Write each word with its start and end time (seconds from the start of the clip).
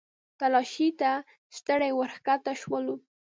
تلاشۍ 0.39 0.87
ته 0.99 1.11
ستړي 1.57 1.91
ورښکته 1.99 2.53
شولو. 2.61 2.95